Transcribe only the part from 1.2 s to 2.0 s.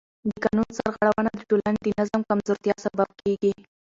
د ټولنې د